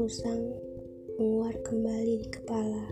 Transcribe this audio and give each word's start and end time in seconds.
usang 0.00 0.56
menguar 1.20 1.52
kembali 1.68 2.24
di 2.24 2.28
kepala. 2.32 2.88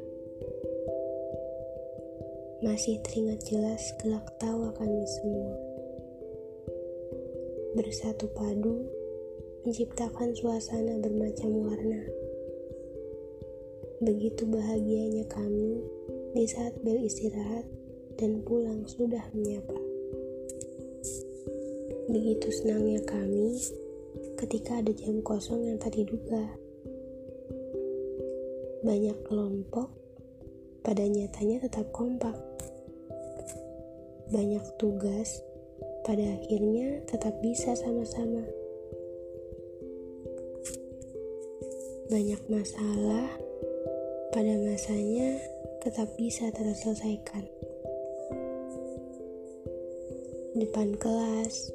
Masih 2.61 3.01
teringat 3.01 3.41
jelas 3.49 3.81
gelak 4.05 4.29
tawa 4.37 4.69
kami 4.77 5.01
semua. 5.17 5.57
Bersatu 7.73 8.29
padu, 8.37 8.85
menciptakan 9.65 10.37
suasana 10.37 11.01
bermacam 11.01 11.53
warna. 11.65 12.05
Begitu 14.05 14.45
bahagianya 14.45 15.25
kami 15.33 15.81
di 16.37 16.45
saat 16.53 16.77
bel 16.85 17.01
istirahat 17.01 17.65
dan 18.21 18.45
pulang 18.45 18.85
sudah 18.85 19.25
menyapa. 19.33 19.81
Begitu 22.13 22.49
senangnya 22.61 23.01
kami 23.09 23.57
ketika 24.37 24.83
ada 24.83 24.93
jam 24.93 25.23
kosong 25.23 25.69
yang 25.69 25.79
tak 25.79 25.95
diduga. 25.95 26.45
Banyak 28.83 29.15
kelompok, 29.27 29.89
pada 30.83 31.07
nyatanya 31.07 31.63
tetap 31.63 31.87
kompak. 31.95 32.35
Banyak 34.33 34.65
tugas, 34.83 35.39
pada 36.03 36.23
akhirnya 36.23 36.99
tetap 37.07 37.39
bisa 37.39 37.79
sama-sama. 37.79 38.43
Banyak 42.11 42.43
masalah, 42.51 43.31
pada 44.35 44.55
masanya 44.59 45.39
tetap 45.81 46.11
bisa 46.19 46.51
terselesaikan. 46.51 47.47
Depan 50.59 50.99
kelas, 50.99 51.73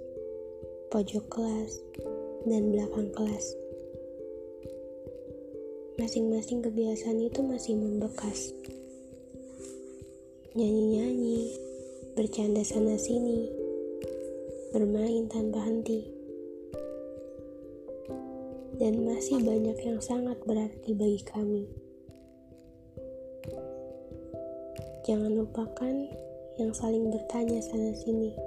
pojok 0.94 1.26
kelas, 1.32 1.82
dan 2.48 2.72
belakang 2.72 3.12
kelas. 3.12 3.46
Masing-masing 6.00 6.64
kebiasaan 6.64 7.20
itu 7.20 7.44
masih 7.44 7.76
membekas. 7.76 8.56
Nyanyi-nyanyi, 10.56 11.54
bercanda 12.16 12.64
sana-sini, 12.64 13.52
bermain 14.72 15.28
tanpa 15.28 15.60
henti. 15.68 16.08
Dan 18.80 19.04
masih 19.04 19.44
banyak 19.44 19.78
yang 19.84 20.00
sangat 20.00 20.38
berarti 20.48 20.96
bagi 20.96 21.22
kami. 21.28 21.66
Jangan 25.04 25.34
lupakan 25.36 25.96
yang 26.62 26.72
saling 26.72 27.10
bertanya 27.10 27.60
sana-sini. 27.60 28.47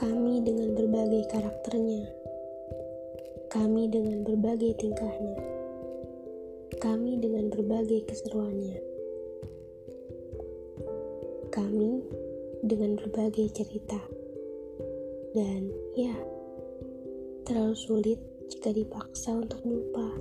Kami 0.00 0.40
dengan 0.40 0.72
berbagai 0.72 1.28
karakternya. 1.28 2.08
Kami 3.52 3.84
dengan 3.92 4.24
berbagai 4.24 4.72
tingkahnya. 4.80 5.36
Kami 6.80 7.20
dengan 7.20 7.52
berbagai 7.52 8.08
keseruannya. 8.08 8.80
Kami 11.52 12.00
dengan 12.64 12.96
berbagai 12.96 13.52
cerita. 13.52 14.00
Dan 15.36 15.68
ya, 15.92 16.16
terlalu 17.44 17.76
sulit 17.76 18.16
jika 18.48 18.72
dipaksa 18.72 19.36
untuk 19.36 19.60
lupa. 19.68 20.16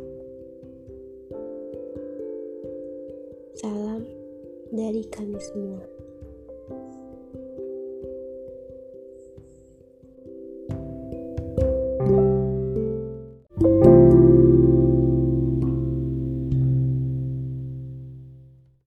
Salam 3.56 4.04
dari 4.76 5.08
kami 5.08 5.40
semua. 5.40 5.99